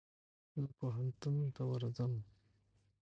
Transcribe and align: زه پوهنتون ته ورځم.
زه 0.53 0.63
پوهنتون 0.77 1.35
ته 1.55 1.63
ورځم. 1.71 2.13